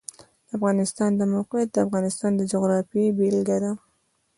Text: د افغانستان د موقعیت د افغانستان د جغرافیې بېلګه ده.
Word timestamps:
د 0.47 0.49
افغانستان 0.55 1.11
د 1.15 1.21
موقعیت 1.33 1.69
د 1.73 1.77
افغانستان 1.85 2.31
د 2.35 2.41
جغرافیې 2.51 3.15
بېلګه 3.17 3.57
ده. 3.63 3.71